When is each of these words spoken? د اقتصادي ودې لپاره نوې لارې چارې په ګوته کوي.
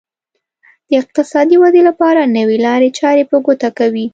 د 0.89 0.91
اقتصادي 1.01 1.55
ودې 1.59 1.81
لپاره 1.89 2.31
نوې 2.37 2.57
لارې 2.65 2.89
چارې 2.99 3.23
په 3.31 3.37
ګوته 3.45 3.69
کوي. 3.77 4.05